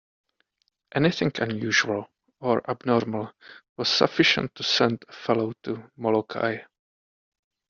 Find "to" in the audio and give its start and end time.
4.55-4.63, 5.61-5.91